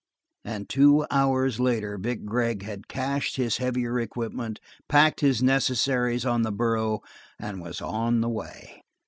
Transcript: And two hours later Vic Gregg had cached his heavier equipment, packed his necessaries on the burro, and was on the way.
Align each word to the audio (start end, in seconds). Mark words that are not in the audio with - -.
And 0.43 0.67
two 0.67 1.05
hours 1.11 1.59
later 1.59 1.95
Vic 1.95 2.25
Gregg 2.25 2.63
had 2.63 2.87
cached 2.87 3.35
his 3.35 3.57
heavier 3.57 3.99
equipment, 3.99 4.59
packed 4.89 5.19
his 5.19 5.43
necessaries 5.43 6.25
on 6.25 6.41
the 6.41 6.51
burro, 6.51 7.01
and 7.37 7.61
was 7.61 7.81
on 7.81 8.21
the 8.21 8.29
way. 8.29 8.81